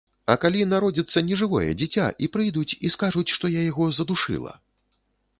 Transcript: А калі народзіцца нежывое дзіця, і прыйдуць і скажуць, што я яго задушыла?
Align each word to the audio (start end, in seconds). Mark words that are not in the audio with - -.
А 0.33 0.35
калі 0.43 0.61
народзіцца 0.69 1.21
нежывое 1.27 1.69
дзіця, 1.81 2.05
і 2.27 2.29
прыйдуць 2.37 2.77
і 2.89 2.91
скажуць, 2.95 3.27
што 3.35 3.51
я 3.57 3.61
яго 3.67 3.85
задушыла? 3.99 4.55